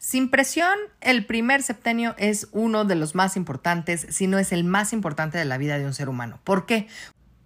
[0.00, 4.64] Sin presión, el primer septenio es uno de los más importantes, si no es el
[4.64, 6.40] más importante de la vida de un ser humano.
[6.42, 6.88] ¿Por qué?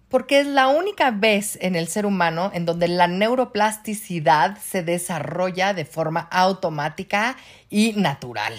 [0.07, 5.73] Porque es la única vez en el ser humano en donde la neuroplasticidad se desarrolla
[5.73, 7.35] de forma automática
[7.69, 8.53] y natural.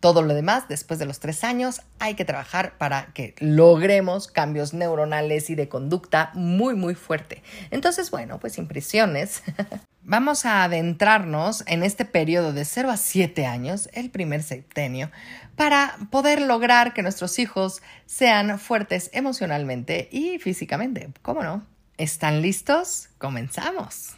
[0.00, 4.72] Todo lo demás, después de los tres años, hay que trabajar para que logremos cambios
[4.72, 7.42] neuronales y de conducta muy, muy fuerte.
[7.70, 9.42] Entonces, bueno, pues impresiones.
[10.02, 15.10] Vamos a adentrarnos en este periodo de 0 a 7 años, el primer septenio,
[15.54, 21.12] para poder lograr que nuestros hijos sean fuertes emocionalmente y físicamente.
[21.20, 21.66] ¿Cómo no?
[21.98, 23.08] ¿Están listos?
[23.18, 24.17] Comenzamos.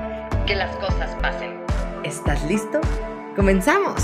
[0.45, 1.59] que las cosas pasen.
[2.03, 2.81] ¿Estás listo?
[3.35, 4.03] ¡Comenzamos!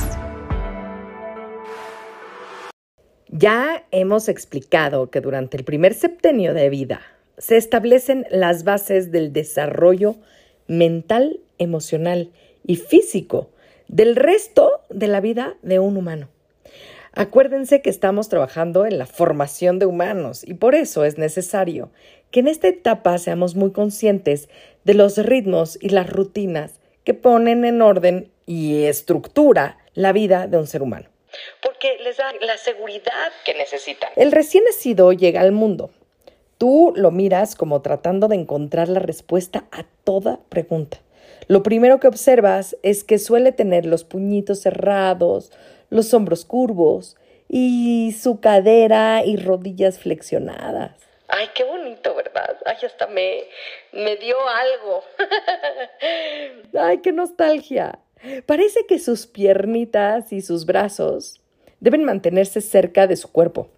[3.30, 7.02] Ya hemos explicado que durante el primer septenio de vida
[7.38, 10.16] se establecen las bases del desarrollo
[10.68, 12.32] mental, emocional
[12.66, 13.50] y físico
[13.88, 16.30] del resto de la vida de un humano.
[17.18, 21.90] Acuérdense que estamos trabajando en la formación de humanos y por eso es necesario
[22.30, 24.50] que en esta etapa seamos muy conscientes
[24.84, 30.58] de los ritmos y las rutinas que ponen en orden y estructura la vida de
[30.58, 31.10] un ser humano.
[31.64, 34.12] Porque les da la seguridad que necesitan.
[34.16, 35.90] El recién nacido llega al mundo.
[36.60, 41.00] Tú lo miras como tratando de encontrar la respuesta a toda pregunta.
[41.48, 45.52] Lo primero que observas es que suele tener los puñitos cerrados,
[45.90, 47.16] los hombros curvos
[47.50, 50.92] y su cadera y rodillas flexionadas.
[51.30, 52.58] Ay, qué bonito, ¿verdad?
[52.66, 53.44] Ay, hasta me,
[53.92, 55.04] me dio algo.
[56.80, 58.00] Ay, qué nostalgia.
[58.46, 61.42] Parece que sus piernitas y sus brazos
[61.80, 63.70] deben mantenerse cerca de su cuerpo.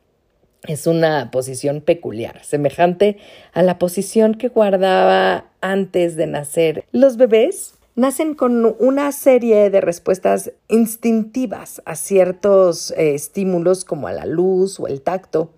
[0.68, 3.18] Es una posición peculiar, semejante
[3.54, 6.84] a la posición que guardaba antes de nacer.
[6.92, 14.14] Los bebés nacen con una serie de respuestas instintivas a ciertos eh, estímulos como a
[14.14, 15.52] la luz o el tacto,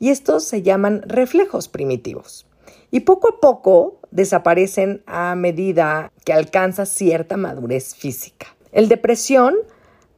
[0.00, 2.46] y estos se llaman reflejos primitivos.
[2.90, 8.48] Y poco a poco desaparecen a medida que alcanza cierta madurez física.
[8.72, 9.54] El depresión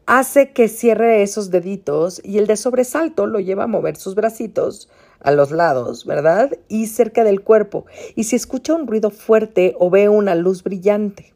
[0.06, 4.88] hace que cierre esos deditos y el de sobresalto lo lleva a mover sus bracitos
[5.20, 6.56] a los lados, ¿verdad?
[6.68, 7.84] Y cerca del cuerpo.
[8.14, 11.35] Y si escucha un ruido fuerte o ve una luz brillante.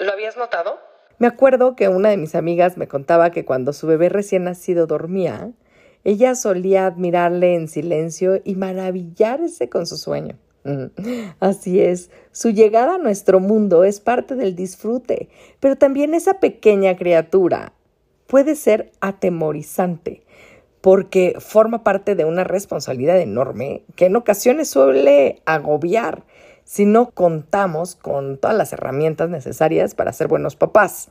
[0.00, 0.78] ¿Lo habías notado?
[1.18, 4.86] Me acuerdo que una de mis amigas me contaba que cuando su bebé recién nacido
[4.86, 5.50] dormía,
[6.04, 10.38] ella solía admirarle en silencio y maravillarse con su sueño.
[10.64, 10.86] Mm,
[11.40, 15.28] así es, su llegada a nuestro mundo es parte del disfrute,
[15.60, 17.74] pero también esa pequeña criatura
[18.26, 20.22] puede ser atemorizante
[20.80, 26.24] porque forma parte de una responsabilidad enorme que en ocasiones suele agobiar
[26.70, 31.08] si no contamos con todas las herramientas necesarias para ser buenos papás.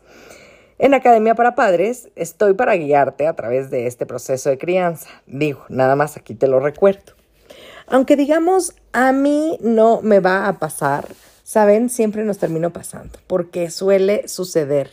[0.77, 5.09] En Academia para Padres estoy para guiarte a través de este proceso de crianza.
[5.27, 7.11] Digo, nada más aquí te lo recuerdo.
[7.87, 11.09] Aunque digamos, a mí no me va a pasar,
[11.43, 14.91] saben, siempre nos termino pasando, porque suele suceder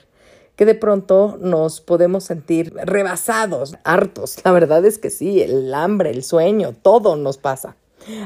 [0.57, 4.45] que de pronto nos podemos sentir rebasados, hartos.
[4.45, 7.77] La verdad es que sí, el hambre, el sueño, todo nos pasa.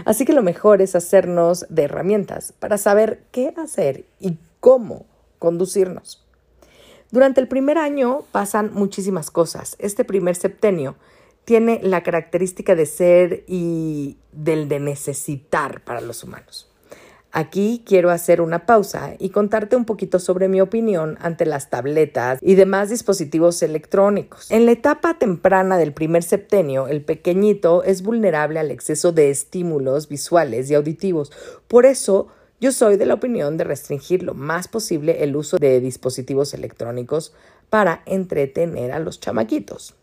[0.05, 5.07] Así que lo mejor es hacernos de herramientas para saber qué hacer y cómo
[5.39, 6.25] conducirnos.
[7.11, 9.77] Durante el primer año pasan muchísimas cosas.
[9.79, 10.97] Este primer septenio
[11.45, 16.70] tiene la característica de ser y del de necesitar para los humanos.
[17.33, 22.41] Aquí quiero hacer una pausa y contarte un poquito sobre mi opinión ante las tabletas
[22.43, 24.51] y demás dispositivos electrónicos.
[24.51, 30.09] En la etapa temprana del primer septenio, el pequeñito es vulnerable al exceso de estímulos
[30.09, 31.31] visuales y auditivos.
[31.69, 32.29] Por eso,
[32.61, 37.33] yo soy de la opinión de restringir lo más posible el uso de dispositivos electrónicos
[37.71, 39.95] para entretener a los chamaquitos.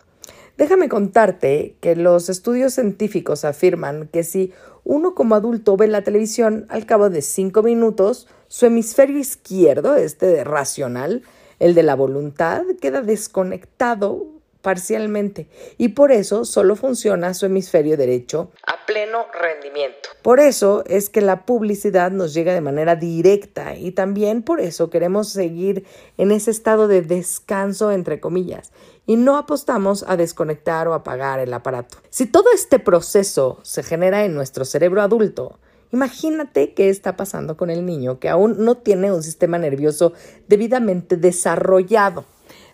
[0.58, 4.54] Déjame contarte que los estudios científicos afirman que si
[4.88, 10.28] uno como adulto ve la televisión al cabo de cinco minutos, su hemisferio izquierdo, este
[10.28, 11.24] de racional,
[11.60, 14.37] El de la voluntad queda desconectado
[14.68, 15.48] parcialmente
[15.78, 20.10] y por eso solo funciona su hemisferio derecho a pleno rendimiento.
[20.22, 24.90] Por eso es que la publicidad nos llega de manera directa y también por eso
[24.90, 25.86] queremos seguir
[26.18, 28.74] en ese estado de descanso entre comillas
[29.06, 32.00] y no apostamos a desconectar o apagar el aparato.
[32.10, 35.60] Si todo este proceso se genera en nuestro cerebro adulto,
[35.94, 40.12] Imagínate qué está pasando con el niño que aún no tiene un sistema nervioso
[40.50, 42.26] debidamente desarrollado.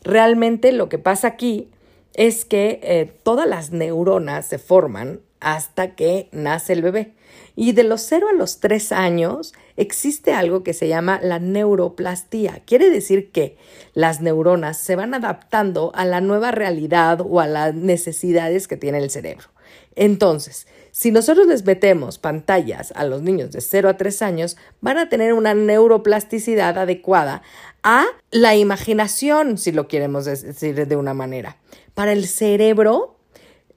[0.04, 1.70] Realmente lo que pasa aquí
[2.14, 7.14] es que eh, todas las neuronas se forman hasta que nace el bebé.
[7.56, 12.62] Y de los 0 a los 3 años existe algo que se llama la neuroplastía.
[12.66, 13.58] Quiere decir que
[13.94, 19.00] las neuronas se van adaptando a la nueva realidad o a las necesidades que tiene
[19.00, 19.50] el cerebro.
[19.96, 24.98] Entonces, si nosotros les metemos pantallas a los niños de 0 a 3 años, van
[24.98, 27.44] a tener una neuroplasticidad adecuada
[27.84, 31.58] a la imaginación, si lo queremos decir de una manera.
[31.94, 33.18] Para el cerebro,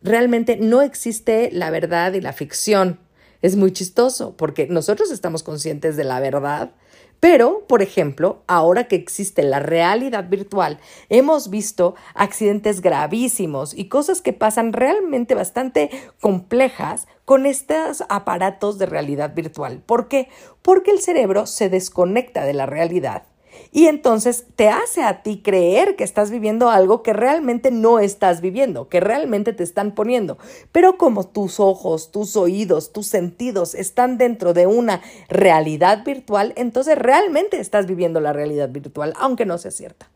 [0.01, 3.01] realmente no existe la verdad y la ficción.
[3.43, 6.73] Es muy chistoso porque nosotros estamos conscientes de la verdad,
[7.19, 14.21] pero, por ejemplo, ahora que existe la realidad virtual, hemos visto accidentes gravísimos y cosas
[14.21, 19.83] que pasan realmente bastante complejas con estos aparatos de realidad virtual.
[19.85, 20.29] ¿Por qué?
[20.63, 23.25] Porque el cerebro se desconecta de la realidad
[23.73, 28.41] y entonces te hace a ti creer que estás viviendo algo que realmente no estás
[28.41, 30.39] viviendo, que realmente te están poniendo.
[30.73, 36.97] Pero como tus ojos, tus oídos, tus sentidos están dentro de una realidad virtual, entonces
[36.99, 40.11] realmente estás viviendo la realidad virtual, aunque no sea cierta.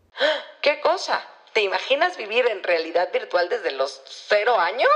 [0.63, 1.21] ¿Qué cosa?
[1.55, 4.91] ¿Te imaginas vivir en realidad virtual desde los cero años?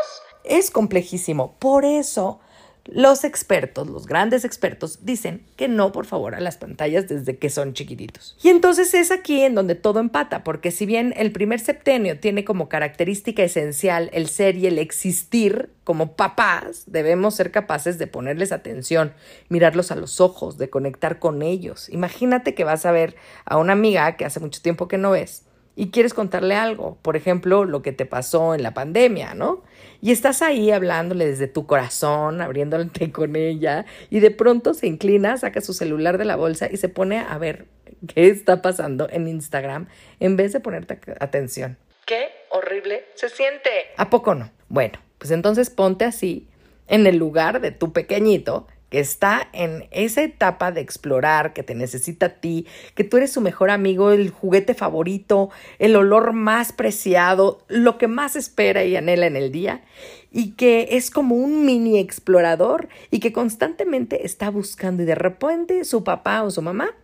[0.45, 1.56] Es complejísimo.
[1.59, 2.41] Por eso
[2.86, 7.50] los expertos, los grandes expertos, dicen que no, por favor, a las pantallas desde que
[7.50, 8.36] son chiquititos.
[8.42, 12.44] Y entonces es aquí en donde todo empata, porque si bien el primer septenio tiene
[12.44, 18.52] como característica esencial el ser y el existir, como papás debemos ser capaces de ponerles
[18.52, 19.12] atención,
[19.48, 21.88] mirarlos a los ojos, de conectar con ellos.
[21.88, 25.44] Imagínate que vas a ver a una amiga que hace mucho tiempo que no ves
[25.76, 29.62] y quieres contarle algo, por ejemplo, lo que te pasó en la pandemia, ¿no?
[30.00, 35.37] Y estás ahí hablándole desde tu corazón, abriéndole con ella, y de pronto se inclina,
[35.37, 37.67] saca su celular de la bolsa y se pone a ver
[38.15, 39.88] qué está pasando en Instagram
[40.21, 41.77] en vez de ponerte atención.
[42.06, 43.70] Qué horrible se siente.
[43.97, 44.50] ¿A poco no?
[44.69, 46.49] Bueno, pues entonces ponte así
[46.87, 51.75] en el lugar de tu pequeñito que está en esa etapa de explorar, que te
[51.75, 52.64] necesita a ti,
[52.94, 55.50] que tú eres su mejor amigo, el juguete favorito,
[55.81, 59.82] el olor más preciado, lo que más espera y anhela en el día,
[60.31, 65.82] y que es como un mini explorador y que constantemente está buscando y de repente
[65.82, 66.94] su papá o su mamá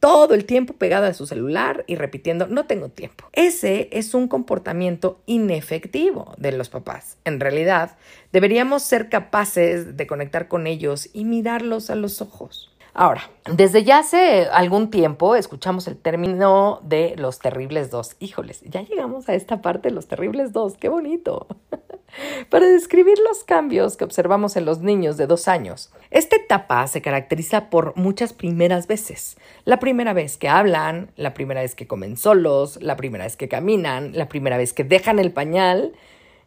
[0.00, 3.28] todo el tiempo pegado a su celular y repitiendo, no tengo tiempo.
[3.32, 7.16] Ese es un comportamiento inefectivo de los papás.
[7.24, 7.96] En realidad,
[8.32, 12.75] deberíamos ser capaces de conectar con ellos y mirarlos a los ojos.
[12.98, 18.16] Ahora, desde ya hace algún tiempo escuchamos el término de los terribles dos.
[18.20, 20.78] Híjoles, ya llegamos a esta parte de los terribles dos.
[20.78, 21.46] ¡Qué bonito!
[22.48, 27.02] Para describir los cambios que observamos en los niños de dos años, esta etapa se
[27.02, 29.36] caracteriza por muchas primeras veces.
[29.66, 33.48] La primera vez que hablan, la primera vez que comen solos, la primera vez que
[33.48, 35.92] caminan, la primera vez que dejan el pañal,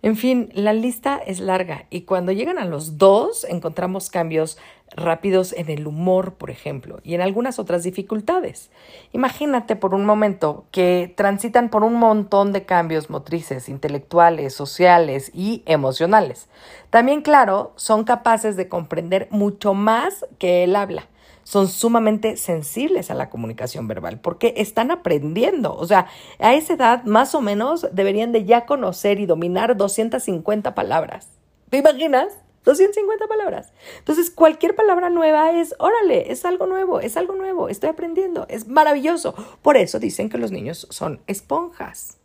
[0.02, 4.58] en fin, la lista es larga y cuando llegan a los dos encontramos cambios
[4.96, 8.72] rápidos en el humor, por ejemplo, y en algunas otras dificultades.
[9.12, 15.64] Imagínate por un momento que transitan por un montón de cambios motrices, intelectuales, sociales y
[15.66, 16.48] emocionales.
[16.90, 21.08] También, claro, son capaces de comprender mucho más que él habla
[21.50, 25.76] son sumamente sensibles a la comunicación verbal porque están aprendiendo.
[25.76, 26.06] O sea,
[26.38, 31.28] a esa edad más o menos deberían de ya conocer y dominar 250 palabras.
[31.72, 32.38] ¿Te imaginas?
[32.66, 33.74] 250 palabras.
[33.98, 38.68] Entonces, cualquier palabra nueva es, órale, es algo nuevo, es algo nuevo, estoy aprendiendo, es
[38.68, 39.34] maravilloso.
[39.64, 42.19] Por eso dicen que los niños son esponjas.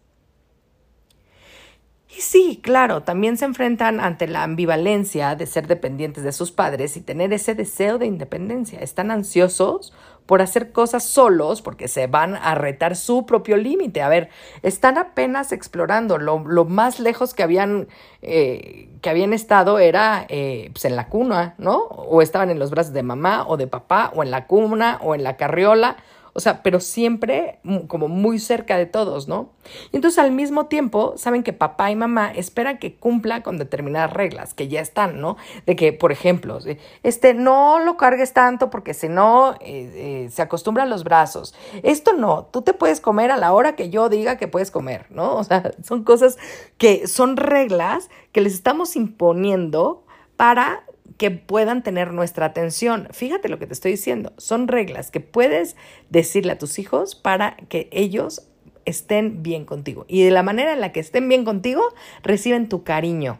[2.16, 6.96] Y sí, claro, también se enfrentan ante la ambivalencia de ser dependientes de sus padres
[6.96, 8.78] y tener ese deseo de independencia.
[8.78, 9.92] Están ansiosos
[10.26, 14.00] por hacer cosas solos porque se van a retar su propio límite.
[14.00, 14.28] A ver,
[14.62, 16.18] están apenas explorando.
[16.18, 17.88] Lo, más lejos que habían,
[18.22, 21.78] eh, que habían estado era eh, pues en la cuna, ¿no?
[21.78, 25.16] O estaban en los brazos de mamá o de papá o en la cuna o
[25.16, 25.96] en la carriola
[26.34, 29.52] o sea, pero siempre como muy cerca de todos, ¿no?
[29.92, 34.12] Y entonces al mismo tiempo saben que papá y mamá esperan que cumpla con determinadas
[34.12, 35.36] reglas que ya están, ¿no?
[35.64, 36.58] De que, por ejemplo,
[37.04, 41.54] este, no lo cargues tanto porque si no, eh, eh, se acostumbran los brazos.
[41.84, 45.06] Esto no, tú te puedes comer a la hora que yo diga que puedes comer,
[45.10, 45.36] ¿no?
[45.36, 46.36] O sea, son cosas
[46.78, 50.04] que son reglas que les estamos imponiendo
[50.36, 50.82] para
[51.16, 53.08] que puedan tener nuestra atención.
[53.12, 54.32] Fíjate lo que te estoy diciendo.
[54.36, 55.76] Son reglas que puedes
[56.10, 58.48] decirle a tus hijos para que ellos
[58.84, 60.04] estén bien contigo.
[60.08, 61.82] Y de la manera en la que estén bien contigo,
[62.22, 63.38] reciben tu cariño.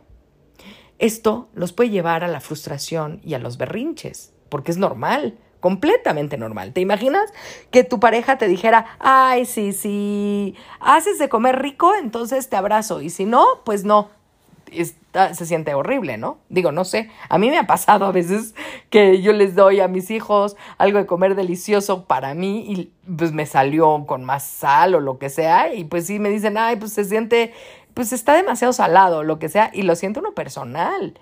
[0.99, 6.39] Esto los puede llevar a la frustración y a los berrinches, porque es normal, completamente
[6.39, 6.73] normal.
[6.73, 7.33] ¿Te imaginas
[7.71, 13.03] que tu pareja te dijera, ay, sí, sí, haces de comer rico, entonces te abrazo,
[13.03, 14.11] y si no, pues no,
[15.13, 16.39] se siente horrible, ¿no?
[16.49, 18.55] Digo, no sé, a mí me ha pasado a veces
[18.91, 23.33] que yo les doy a mis hijos algo de comer delicioso para mí y pues
[23.33, 26.77] me salió con más sal o lo que sea y pues sí me dicen, ay,
[26.77, 27.53] pues se siente,
[27.95, 31.19] pues está demasiado salado lo que sea y lo siento uno personal.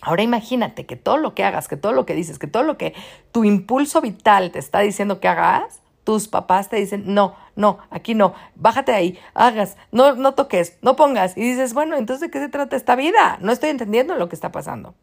[0.00, 2.78] Ahora imagínate que todo lo que hagas, que todo lo que dices, que todo lo
[2.78, 2.94] que
[3.32, 8.14] tu impulso vital te está diciendo que hagas, tus papás te dicen, no, no, aquí
[8.14, 11.36] no, bájate ahí, hagas, no, no toques, no pongas.
[11.36, 13.36] Y dices, bueno, entonces ¿de qué se trata esta vida?
[13.42, 14.94] No estoy entendiendo lo que está pasando.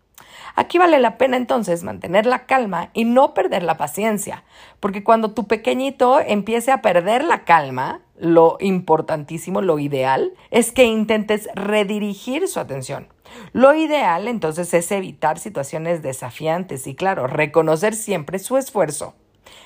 [0.56, 4.46] Aquí vale la pena entonces mantener la calma y no perder la paciencia,
[4.80, 10.86] porque cuando tu pequeñito empiece a perder la calma, lo importantísimo, lo ideal, es que
[10.86, 13.10] intentes redirigir su atención.
[13.54, 19.14] Lo ideal entonces es evitar situaciones desafiantes y claro, reconocer siempre su esfuerzo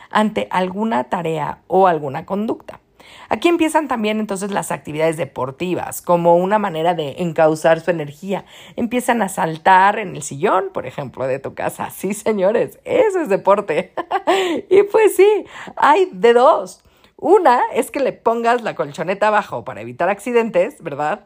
[0.09, 2.79] ante alguna tarea o alguna conducta.
[3.29, 8.45] Aquí empiezan también entonces las actividades deportivas como una manera de encauzar su energía.
[8.75, 11.89] Empiezan a saltar en el sillón, por ejemplo, de tu casa.
[11.91, 13.93] Sí, señores, eso es deporte.
[14.69, 16.83] y pues sí, hay de dos.
[17.17, 21.25] Una es que le pongas la colchoneta abajo para evitar accidentes, ¿verdad?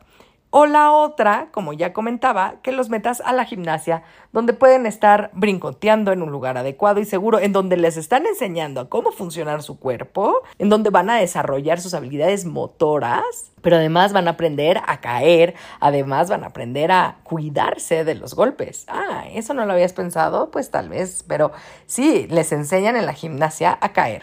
[0.55, 5.31] O la otra, como ya comentaba, que los metas a la gimnasia, donde pueden estar
[5.33, 9.63] brincoteando en un lugar adecuado y seguro, en donde les están enseñando a cómo funcionar
[9.63, 14.79] su cuerpo, en donde van a desarrollar sus habilidades motoras, pero además van a aprender
[14.85, 18.85] a caer, además van a aprender a cuidarse de los golpes.
[18.89, 21.51] Ah, eso no lo habías pensado, pues tal vez, pero
[21.87, 24.21] sí, les enseñan en la gimnasia a caer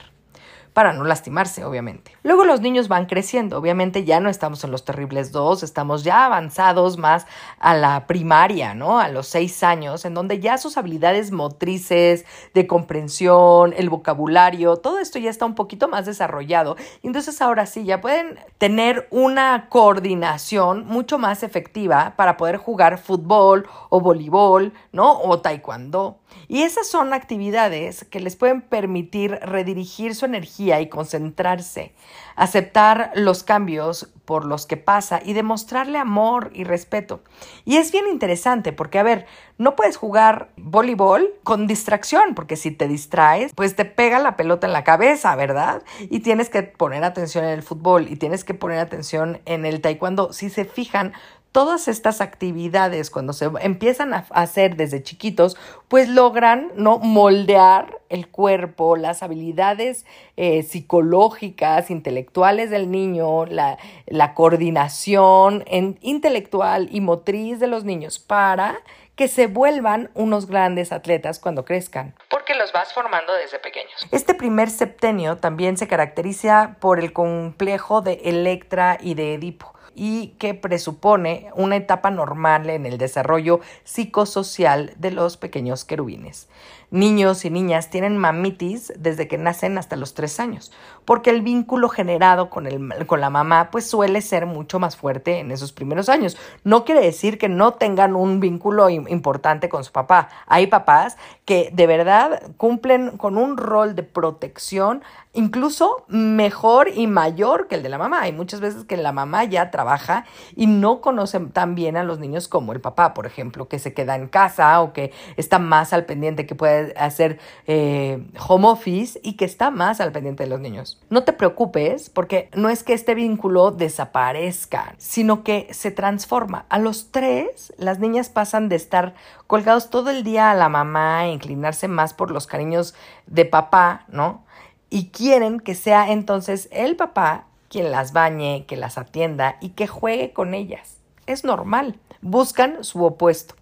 [0.72, 2.12] para no lastimarse, obviamente.
[2.22, 6.26] Luego los niños van creciendo, obviamente ya no estamos en los terribles dos, estamos ya
[6.26, 7.26] avanzados más
[7.58, 9.00] a la primaria, ¿no?
[9.00, 12.24] A los seis años, en donde ya sus habilidades motrices,
[12.54, 16.76] de comprensión, el vocabulario, todo esto ya está un poquito más desarrollado.
[17.02, 23.68] entonces ahora sí, ya pueden tener una coordinación mucho más efectiva para poder jugar fútbol
[23.88, 25.20] o voleibol, ¿no?
[25.20, 26.19] O taekwondo.
[26.48, 31.94] Y esas son actividades que les pueden permitir redirigir su energía y concentrarse,
[32.36, 37.22] aceptar los cambios por los que pasa y demostrarle amor y respeto.
[37.64, 39.26] Y es bien interesante porque, a ver,
[39.58, 44.66] no puedes jugar voleibol con distracción, porque si te distraes, pues te pega la pelota
[44.66, 45.82] en la cabeza, ¿verdad?
[46.10, 49.80] Y tienes que poner atención en el fútbol y tienes que poner atención en el
[49.80, 50.32] taekwondo.
[50.32, 51.12] Si se fijan,
[51.52, 55.56] todas estas actividades cuando se empiezan a hacer desde chiquitos,
[55.88, 64.34] pues logran no moldear el cuerpo, las habilidades eh, psicológicas, intelectuales del niño, la, la
[64.34, 68.78] coordinación en, intelectual y motriz de los niños para
[69.16, 72.14] que se vuelvan unos grandes atletas cuando crezcan.
[72.30, 73.92] Porque los vas formando desde pequeños.
[74.12, 80.28] Este primer septenio también se caracteriza por el complejo de Electra y de Edipo y
[80.38, 86.48] que presupone una etapa normal en el desarrollo psicosocial de los pequeños querubines
[86.90, 90.72] niños y niñas tienen mamitis desde que nacen hasta los tres años,
[91.04, 95.38] porque el vínculo generado con, el, con la mamá pues suele ser mucho más fuerte
[95.38, 96.36] en esos primeros años.
[96.64, 100.28] No quiere decir que no tengan un vínculo importante con su papá.
[100.46, 107.68] Hay papás que de verdad cumplen con un rol de protección incluso mejor y mayor
[107.68, 108.22] que el de la mamá.
[108.22, 110.24] Hay muchas veces que la mamá ya trabaja
[110.56, 113.94] y no conoce tan bien a los niños como el papá, por ejemplo, que se
[113.94, 119.20] queda en casa o que está más al pendiente que puede hacer eh, home office
[119.22, 121.00] y que está más al pendiente de los niños.
[121.10, 126.66] No te preocupes porque no es que este vínculo desaparezca, sino que se transforma.
[126.68, 129.14] A los tres, las niñas pasan de estar
[129.46, 132.94] colgados todo el día a la mamá, e inclinarse más por los cariños
[133.26, 134.44] de papá, ¿no?
[134.88, 139.86] Y quieren que sea entonces el papá quien las bañe, que las atienda y que
[139.86, 140.98] juegue con ellas.
[141.26, 141.98] Es normal.
[142.20, 143.54] Buscan su opuesto.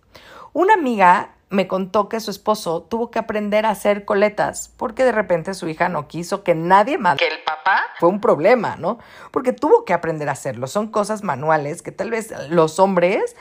[0.54, 5.12] Una amiga me contó que su esposo tuvo que aprender a hacer coletas porque de
[5.12, 8.98] repente su hija no quiso que nadie más que el papá fue un problema, ¿no?
[9.30, 10.66] Porque tuvo que aprender a hacerlo.
[10.66, 13.34] Son cosas manuales que tal vez los hombres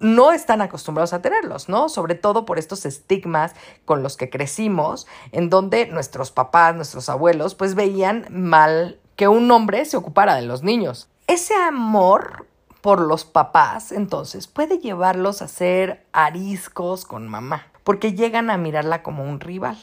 [0.00, 1.88] no están acostumbrados a tenerlos, ¿no?
[1.88, 7.54] Sobre todo por estos estigmas con los que crecimos, en donde nuestros papás, nuestros abuelos,
[7.54, 11.08] pues veían mal que un hombre se ocupara de los niños.
[11.26, 12.46] Ese amor
[12.84, 19.02] por los papás, entonces, puede llevarlos a ser ariscos con mamá, porque llegan a mirarla
[19.02, 19.78] como un rival.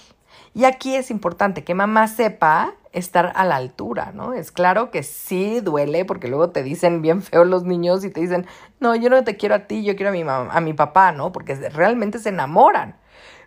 [0.54, 4.34] Y aquí es importante que mamá sepa estar a la altura, ¿no?
[4.34, 8.22] Es claro que sí duele porque luego te dicen bien feo los niños y te
[8.22, 8.46] dicen,
[8.80, 11.32] no, yo no te quiero a ti, yo quiero a mi, a mi papá, ¿no?
[11.32, 12.98] Porque realmente se enamoran.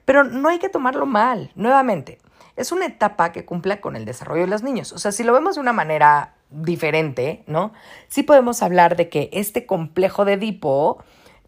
[0.05, 2.19] Pero no hay que tomarlo mal, nuevamente.
[2.57, 4.91] Es una etapa que cumple con el desarrollo de los niños.
[4.93, 7.73] O sea, si lo vemos de una manera diferente, ¿no?
[8.09, 10.99] Sí podemos hablar de que este complejo de Edipo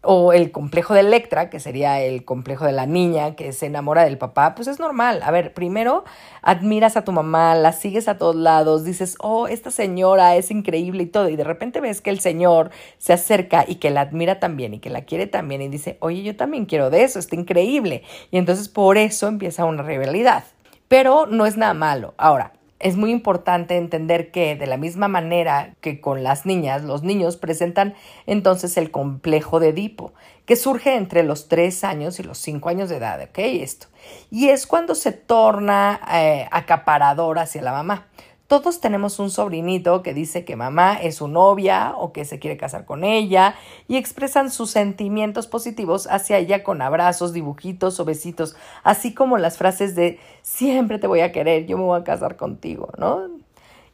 [0.03, 4.05] o el complejo de Electra, que sería el complejo de la niña que se enamora
[4.05, 5.21] del papá, pues es normal.
[5.23, 6.05] A ver, primero
[6.41, 11.03] admiras a tu mamá, la sigues a todos lados, dices, oh, esta señora es increíble
[11.03, 14.39] y todo, y de repente ves que el señor se acerca y que la admira
[14.39, 17.35] también y que la quiere también y dice, oye, yo también quiero de eso, está
[17.35, 18.03] increíble.
[18.31, 20.43] Y entonces por eso empieza una rivalidad.
[20.87, 22.13] Pero no es nada malo.
[22.17, 27.03] Ahora, es muy importante entender que de la misma manera que con las niñas, los
[27.03, 30.13] niños presentan entonces el complejo de Edipo,
[30.45, 33.37] que surge entre los 3 años y los 5 años de edad, ¿ok?
[33.37, 33.87] Esto.
[34.29, 38.07] Y es cuando se torna eh, acaparador hacia la mamá.
[38.47, 42.55] Todos tenemos un sobrinito que dice que mamá es su novia o que se quiere
[42.55, 43.55] casar con ella
[43.89, 49.57] y expresan sus sentimientos positivos hacia ella con abrazos, dibujitos o besitos, así como las
[49.57, 53.19] frases de siempre te voy a querer, yo me voy a casar contigo, ¿no?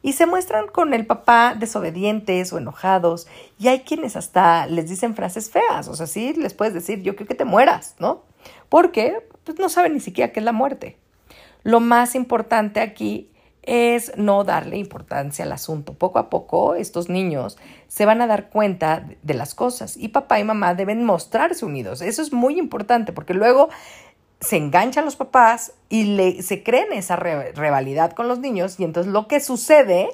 [0.02, 3.26] Y se muestran con el papá desobedientes o enojados
[3.58, 7.16] y hay quienes hasta les dicen frases feas, o sea, sí les puedes decir yo
[7.16, 8.22] creo que te mueras, ¿no?
[8.68, 10.96] Porque pues, no saben ni siquiera qué es la muerte.
[11.64, 13.30] Lo más importante aquí
[13.66, 15.94] es no darle importancia al asunto.
[15.94, 20.40] Poco a poco estos niños se van a dar cuenta de las cosas y papá
[20.40, 22.00] y mamá deben mostrarse unidos.
[22.00, 23.68] Eso es muy importante porque luego
[24.40, 29.12] se enganchan los papás y le, se creen esa rivalidad con los niños y entonces
[29.12, 30.08] lo que sucede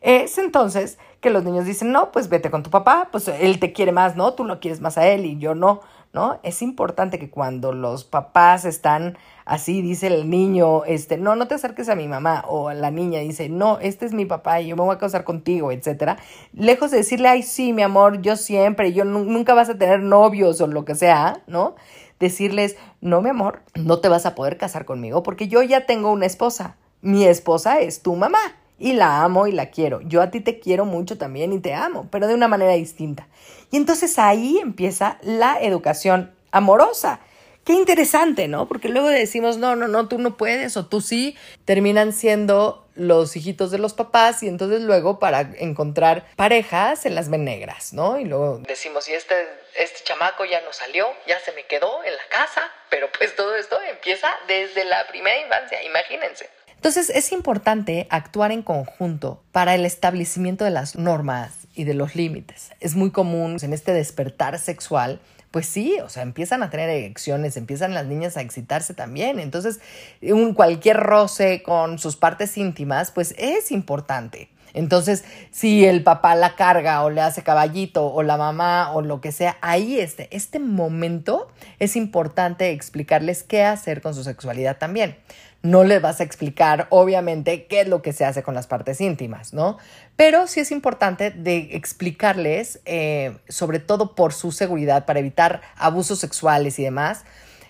[0.00, 3.72] es entonces que los niños dicen, no, pues vete con tu papá, pues él te
[3.72, 4.34] quiere más, ¿no?
[4.34, 5.80] Tú lo quieres más a él y yo no.
[6.12, 6.40] ¿No?
[6.42, 11.54] Es importante que cuando los papás están así, dice el niño, este, no, no te
[11.54, 14.76] acerques a mi mamá, o la niña dice, no, este es mi papá y yo
[14.76, 16.18] me voy a casar contigo, etcétera,
[16.52, 20.60] lejos de decirle, ay, sí, mi amor, yo siempre, yo nunca vas a tener novios
[20.60, 21.76] o lo que sea, ¿no?
[22.20, 26.10] Decirles, no, mi amor, no te vas a poder casar conmigo porque yo ya tengo
[26.12, 26.76] una esposa.
[27.00, 28.40] Mi esposa es tu mamá
[28.78, 30.00] y la amo y la quiero.
[30.02, 33.28] Yo a ti te quiero mucho también y te amo, pero de una manera distinta.
[33.70, 37.20] Y entonces ahí empieza la educación amorosa.
[37.64, 38.66] Qué interesante, ¿no?
[38.66, 41.36] Porque luego decimos, no, no, no, tú no puedes o tú sí,
[41.66, 47.28] terminan siendo los hijitos de los papás y entonces luego para encontrar parejas se las
[47.28, 48.18] ven negras, ¿no?
[48.18, 49.34] Y luego decimos, y este,
[49.76, 53.54] este chamaco ya no salió, ya se me quedó en la casa, pero pues todo
[53.54, 56.48] esto empieza desde la primera infancia, imagínense.
[56.78, 62.14] Entonces es importante actuar en conjunto para el establecimiento de las normas y de los
[62.14, 62.70] límites.
[62.78, 67.56] Es muy común en este despertar sexual pues sí, o sea, empiezan a tener erecciones,
[67.56, 69.38] empiezan las niñas a excitarse también.
[69.38, 69.80] Entonces,
[70.20, 74.50] un cualquier roce con sus partes íntimas, pues es importante.
[74.74, 79.22] Entonces, si el papá la carga o le hace caballito o la mamá o lo
[79.22, 85.16] que sea, ahí este, este momento es importante explicarles qué hacer con su sexualidad también
[85.62, 89.00] no les vas a explicar, obviamente, qué es lo que se hace con las partes
[89.00, 89.76] íntimas, ¿no?
[90.16, 96.20] Pero sí es importante de explicarles, eh, sobre todo por su seguridad, para evitar abusos
[96.20, 97.24] sexuales y demás,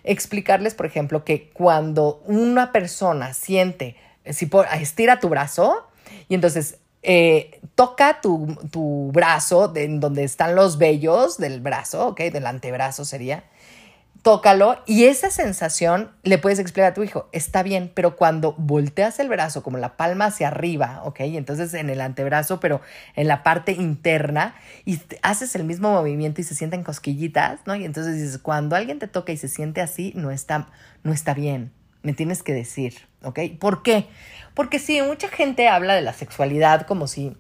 [0.05, 3.97] explicarles, por ejemplo, que cuando una persona siente,
[4.27, 5.89] si por, estira tu brazo
[6.29, 12.21] y entonces eh, toca tu, tu brazo, de, donde están los vellos del brazo, ¿ok?
[12.21, 13.45] Del antebrazo sería
[14.23, 19.19] tócalo y esa sensación le puedes explicar a tu hijo, está bien, pero cuando volteas
[19.21, 21.21] el brazo como la palma hacia arriba, ¿ok?
[21.21, 22.81] Entonces en el antebrazo, pero
[23.15, 24.55] en la parte interna
[24.85, 27.75] y haces el mismo movimiento y se sienten cosquillitas, ¿no?
[27.75, 30.69] Y entonces dices, cuando alguien te toca y se siente así, no está,
[31.03, 33.41] no está bien, me tienes que decir, ¿ok?
[33.59, 34.07] ¿Por qué?
[34.55, 37.37] Porque sí, mucha gente habla de la sexualidad como si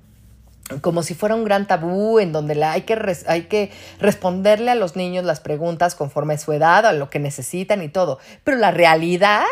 [0.80, 4.96] como si fuera un gran tabú en donde hay, que hay que responderle a los
[4.96, 8.18] niños las preguntas conforme a su edad, a lo que necesitan y todo.
[8.44, 9.44] Pero la realidad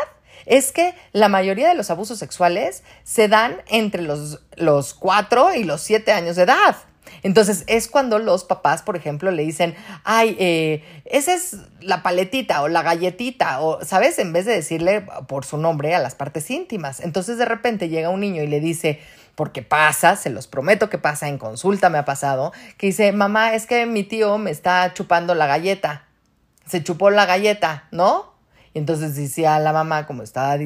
[0.45, 5.63] es que la mayoría de los abusos sexuales se dan entre los, los 4 y
[5.63, 6.75] los 7 años de edad.
[7.23, 12.61] Entonces es cuando los papás, por ejemplo, le dicen, ay, eh, esa es la paletita
[12.61, 14.19] o la galletita, o, ¿sabes?
[14.19, 16.99] En vez de decirle por su nombre a las partes íntimas.
[16.99, 18.99] Entonces de repente llega un niño y le dice,
[19.37, 23.53] porque pasa, se los prometo que pasa, en consulta me ha pasado, que dice, mamá,
[23.53, 26.07] es que mi tío me está chupando la galleta.
[26.65, 28.33] Se chupó la galleta, ¿no?
[28.73, 30.57] Y entonces decía la mamá, como estaba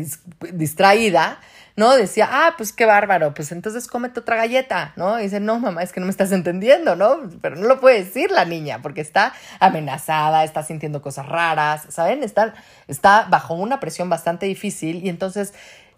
[0.53, 1.41] distraída,
[1.75, 1.97] ¿no?
[1.97, 5.19] Decía, ah, pues qué bárbaro, pues entonces cómete otra galleta, ¿no?
[5.19, 7.29] Y dice, no, mamá, es que no me estás entendiendo, ¿no?
[7.41, 12.23] Pero no lo puede decir la niña porque está amenazada, está sintiendo cosas raras, ¿saben?
[12.23, 12.53] Está,
[12.87, 15.53] está bajo una presión bastante difícil y entonces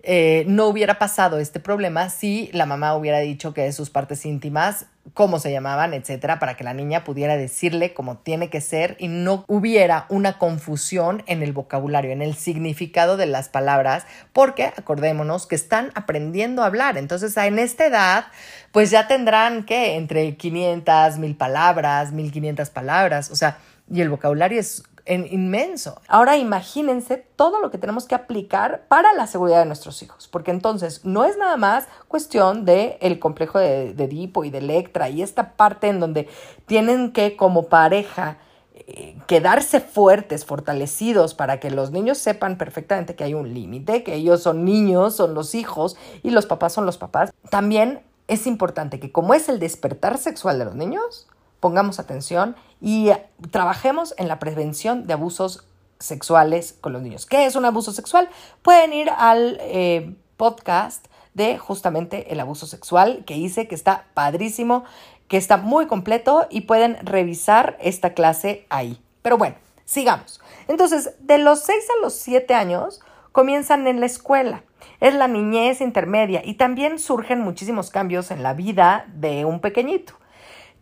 [0.05, 4.87] eh, no hubiera pasado este problema si la mamá hubiera dicho que sus partes íntimas,
[5.13, 9.07] cómo se llamaban, etcétera, para que la niña pudiera decirle cómo tiene que ser y
[9.07, 15.47] no hubiera una confusión en el vocabulario, en el significado de las palabras, porque acordémonos
[15.47, 16.97] que están aprendiendo a hablar.
[16.97, 18.25] Entonces, en esta edad,
[18.73, 23.57] pues ya tendrán que entre 500, 1000 palabras, 1500 palabras, o sea,
[23.89, 26.01] y el vocabulario es en inmenso.
[26.07, 30.51] Ahora imagínense todo lo que tenemos que aplicar para la seguridad de nuestros hijos, porque
[30.51, 35.09] entonces no es nada más cuestión de el complejo de, de Edipo y de Electra
[35.09, 36.29] y esta parte en donde
[36.65, 38.37] tienen que como pareja
[38.85, 44.15] eh, quedarse fuertes, fortalecidos para que los niños sepan perfectamente que hay un límite, que
[44.15, 47.31] ellos son niños, son los hijos y los papás son los papás.
[47.49, 51.27] También es importante que como es el despertar sexual de los niños,
[51.63, 53.11] pongamos atención y
[53.49, 55.65] trabajemos en la prevención de abusos
[55.97, 57.25] sexuales con los niños.
[57.25, 58.27] ¿Qué es un abuso sexual?
[58.61, 64.83] Pueden ir al eh, podcast de justamente el abuso sexual que hice, que está padrísimo,
[65.29, 69.01] que está muy completo y pueden revisar esta clase ahí.
[69.21, 70.41] Pero bueno, sigamos.
[70.67, 72.99] Entonces, de los 6 a los 7 años
[73.31, 74.63] comienzan en la escuela.
[74.99, 80.15] Es la niñez intermedia y también surgen muchísimos cambios en la vida de un pequeñito.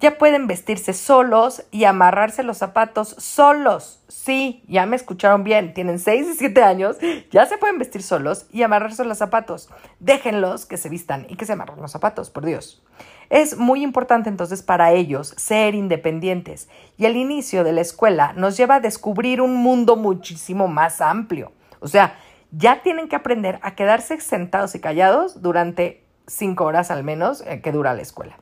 [0.01, 4.03] Ya pueden vestirse solos y amarrarse los zapatos solos.
[4.07, 5.75] Sí, ya me escucharon bien.
[5.75, 6.97] Tienen 6 y 7 años,
[7.29, 9.69] ya se pueden vestir solos y amarrarse los zapatos.
[9.99, 12.83] Déjenlos que se vistan y que se amarren los zapatos, por Dios.
[13.29, 18.57] Es muy importante entonces para ellos ser independientes y el inicio de la escuela nos
[18.57, 21.51] lleva a descubrir un mundo muchísimo más amplio.
[21.79, 22.17] O sea,
[22.49, 27.61] ya tienen que aprender a quedarse sentados y callados durante 5 horas al menos eh,
[27.61, 28.40] que dura la escuela.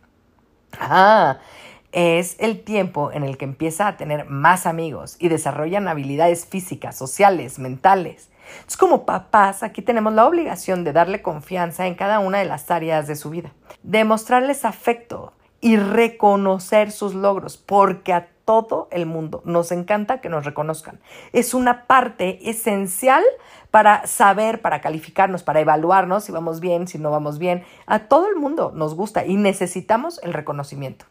[0.80, 1.40] Ah,
[1.92, 6.98] es el tiempo en el que empieza a tener más amigos y desarrollan habilidades físicas,
[6.98, 8.30] sociales, mentales.
[8.68, 12.72] Es como papás, aquí tenemos la obligación de darle confianza en cada una de las
[12.72, 13.52] áreas de su vida,
[13.84, 20.44] demostrarles afecto y reconocer sus logros, porque a todo el mundo nos encanta que nos
[20.44, 21.00] reconozcan.
[21.34, 23.24] Es una parte esencial
[23.70, 27.64] para saber, para calificarnos, para evaluarnos si vamos bien, si no vamos bien.
[27.86, 31.06] A todo el mundo nos gusta y necesitamos el reconocimiento.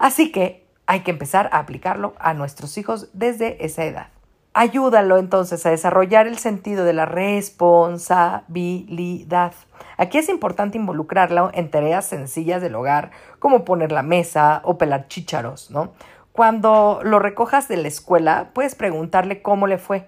[0.00, 4.08] Así que hay que empezar a aplicarlo a nuestros hijos desde esa edad.
[4.52, 9.52] Ayúdalo entonces a desarrollar el sentido de la responsabilidad.
[9.96, 15.06] Aquí es importante involucrarlo en tareas sencillas del hogar, como poner la mesa o pelar
[15.06, 15.92] chícharos, ¿no?
[16.40, 20.06] Cuando lo recojas de la escuela, puedes preguntarle cómo le fue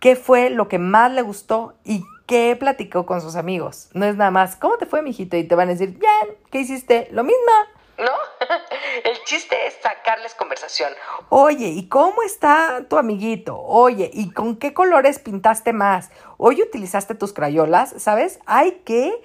[0.00, 3.88] qué fue lo que más le gustó y qué platicó con sus amigos.
[3.92, 5.36] No es nada más, ¿cómo te fue, mijito?
[5.36, 7.08] Y te van a decir, bien, ¿qué hiciste?
[7.10, 7.50] Lo mismo.
[7.98, 8.12] ¿No?
[9.04, 10.92] El chiste es sacarles conversación.
[11.30, 13.58] Oye, ¿y cómo está tu amiguito?
[13.60, 16.12] Oye, ¿y con qué colores pintaste más?
[16.36, 18.38] Hoy utilizaste tus crayolas, ¿sabes?
[18.46, 19.20] Hay que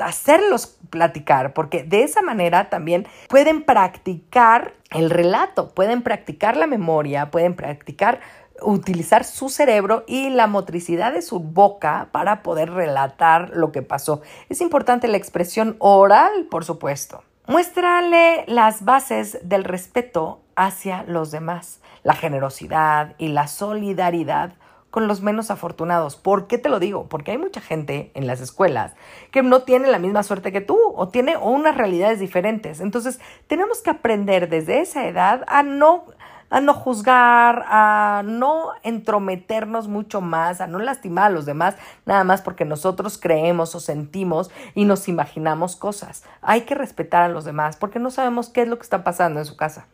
[0.00, 7.30] hacerlos platicar, porque de esa manera también pueden practicar el relato, pueden practicar la memoria,
[7.30, 8.20] pueden practicar
[8.62, 14.20] utilizar su cerebro y la motricidad de su boca para poder relatar lo que pasó.
[14.48, 17.22] Es importante la expresión oral, por supuesto.
[17.46, 24.52] Muéstrale las bases del respeto hacia los demás, la generosidad y la solidaridad
[24.90, 26.16] con los menos afortunados.
[26.16, 27.08] ¿Por qué te lo digo?
[27.08, 28.94] Porque hay mucha gente en las escuelas
[29.30, 32.80] que no tiene la misma suerte que tú o tiene unas realidades diferentes.
[32.80, 36.04] Entonces, tenemos que aprender desde esa edad a no
[36.50, 41.76] a no juzgar, a no entrometernos mucho más, a no lastimar a los demás,
[42.06, 46.24] nada más porque nosotros creemos o sentimos y nos imaginamos cosas.
[46.42, 49.38] Hay que respetar a los demás porque no sabemos qué es lo que está pasando
[49.38, 49.86] en su casa.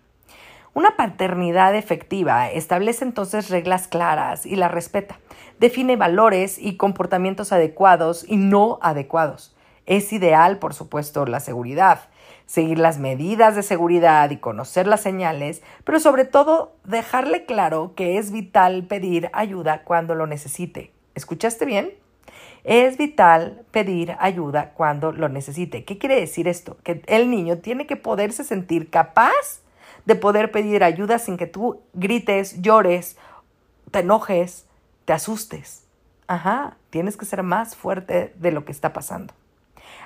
[0.77, 5.19] Una paternidad efectiva establece entonces reglas claras y la respeta.
[5.59, 9.57] Define valores y comportamientos adecuados y no adecuados.
[9.87, 12.01] Es ideal, por supuesto, la seguridad
[12.45, 18.19] seguir las medidas de seguridad y conocer las señales, pero sobre todo dejarle claro que
[18.19, 20.93] es vital pedir ayuda cuando lo necesite.
[21.15, 21.95] ¿Escuchaste bien?
[22.65, 25.85] Es vital pedir ayuda cuando lo necesite.
[25.85, 26.77] ¿Qué quiere decir esto?
[26.85, 29.63] Que el niño tiene que poderse sentir capaz
[30.07, 33.19] de poder pedir ayuda sin que tú grites, llores,
[33.91, 34.67] te enojes,
[35.05, 35.85] te asustes.
[36.29, 39.35] Ajá, tienes que ser más fuerte de lo que está pasando.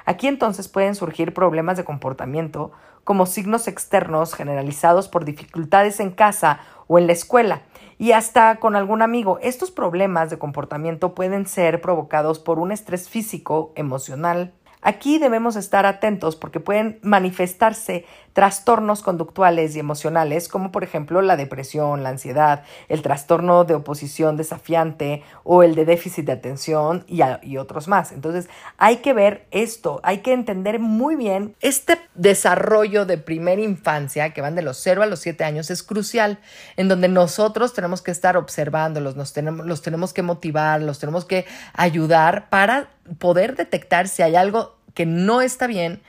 [0.04, 2.72] Aquí entonces pueden surgir problemas de comportamiento
[3.04, 7.62] como signos externos generalizados por dificultades en casa o en la escuela
[7.98, 9.38] y hasta con algún amigo.
[9.42, 15.84] Estos problemas de comportamiento pueden ser provocados por un estrés físico, emocional, Aquí debemos estar
[15.84, 22.62] atentos porque pueden manifestarse trastornos conductuales y emocionales como por ejemplo la depresión, la ansiedad,
[22.88, 27.20] el trastorno de oposición desafiante o el de déficit de atención y,
[27.56, 28.12] otros más.
[28.12, 34.32] Entonces hay que ver esto, hay que entender muy bien este desarrollo de primera infancia
[34.32, 36.38] que van de los 0 a los 7 años es crucial,
[36.76, 41.44] en donde nosotros tenemos que estar observándolos, tenemos, los tenemos que motivar, los tenemos que
[41.74, 42.88] ayudar para
[43.18, 46.02] poder detectar si hay algo que no está bien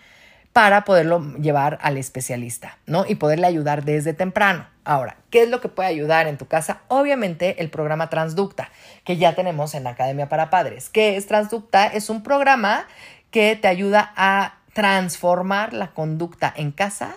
[0.53, 3.05] para poderlo llevar al especialista, ¿no?
[3.07, 4.67] Y poderle ayudar desde temprano.
[4.83, 6.81] Ahora, ¿qué es lo que puede ayudar en tu casa?
[6.87, 8.69] Obviamente el programa Transducta,
[9.05, 10.89] que ya tenemos en la Academia para Padres.
[10.89, 11.87] ¿Qué es Transducta?
[11.87, 12.85] Es un programa
[13.29, 17.15] que te ayuda a transformar la conducta en casa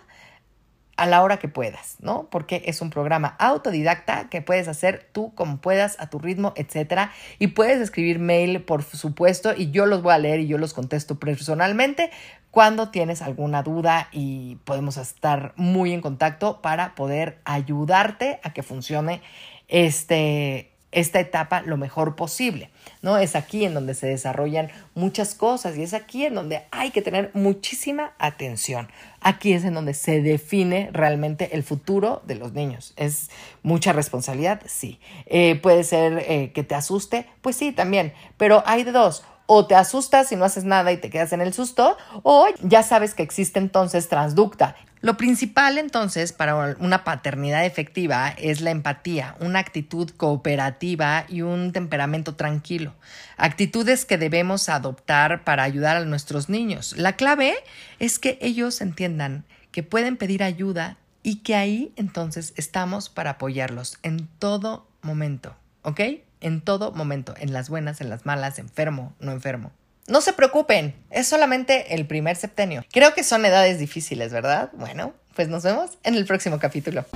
[0.96, 2.28] a la hora que puedas, ¿no?
[2.30, 7.12] Porque es un programa autodidacta que puedes hacer tú como puedas, a tu ritmo, etcétera.
[7.38, 10.74] Y puedes escribir mail, por supuesto, y yo los voy a leer y yo los
[10.74, 12.10] contesto personalmente
[12.50, 18.62] cuando tienes alguna duda y podemos estar muy en contacto para poder ayudarte a que
[18.62, 19.22] funcione
[19.66, 22.70] este esta etapa lo mejor posible,
[23.02, 23.18] ¿no?
[23.18, 27.02] Es aquí en donde se desarrollan muchas cosas y es aquí en donde hay que
[27.02, 28.88] tener muchísima atención.
[29.20, 32.94] Aquí es en donde se define realmente el futuro de los niños.
[32.96, 33.30] ¿Es
[33.62, 34.62] mucha responsabilidad?
[34.66, 35.00] Sí.
[35.26, 37.26] Eh, ¿Puede ser eh, que te asuste?
[37.42, 38.12] Pues sí, también.
[38.36, 41.40] Pero hay de dos o te asustas y no haces nada y te quedas en
[41.40, 44.76] el susto, o ya sabes que existe entonces transducta.
[45.04, 51.72] Lo principal entonces para una paternidad efectiva es la empatía, una actitud cooperativa y un
[51.72, 52.94] temperamento tranquilo.
[53.36, 56.96] Actitudes que debemos adoptar para ayudar a nuestros niños.
[56.96, 57.52] La clave
[57.98, 63.98] es que ellos entiendan que pueden pedir ayuda y que ahí entonces estamos para apoyarlos
[64.02, 66.00] en todo momento, ¿ok?
[66.44, 69.72] en todo momento, en las buenas, en las malas, enfermo, no enfermo.
[70.06, 72.84] No se preocupen, es solamente el primer septenio.
[72.92, 74.70] Creo que son edades difíciles, ¿verdad?
[74.74, 77.06] Bueno, pues nos vemos en el próximo capítulo.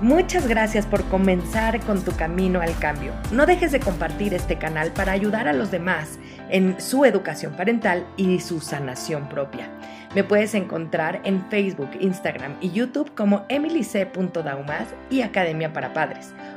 [0.00, 3.12] Muchas gracias por comenzar con tu camino al cambio.
[3.32, 8.06] No dejes de compartir este canal para ayudar a los demás en su educación parental
[8.16, 9.68] y su sanación propia.
[10.14, 16.28] Me puedes encontrar en Facebook, Instagram y YouTube como emilyc.daumas y Academia para Padres.